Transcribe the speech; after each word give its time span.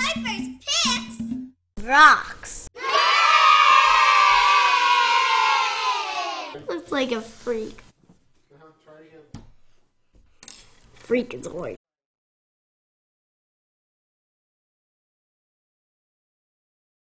Piper's 0.00 0.48
picks 0.64 1.84
rocks. 1.84 2.68
Looks 6.68 6.92
like 6.92 7.12
a 7.12 7.20
freak. 7.20 7.82
Freak 10.94 11.34
is 11.34 11.46
a 11.46 11.50
word. 11.50 11.79